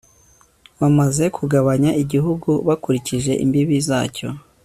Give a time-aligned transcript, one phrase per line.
[0.79, 4.27] bamaze kugabanya igihugu bakurikije imbibi zacyo